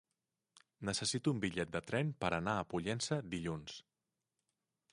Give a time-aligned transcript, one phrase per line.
[0.89, 3.77] Necessito un bitllet de tren per anar a Pollença dilluns.